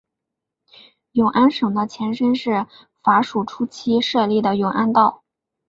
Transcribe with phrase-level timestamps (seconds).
[1.11, 2.65] 永安省的前身是
[3.03, 5.21] 法属初期设立的永安道。